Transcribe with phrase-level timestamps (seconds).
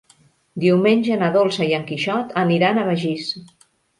[0.61, 3.29] Diumenge na Dolça i en Quixot aniran a Begís.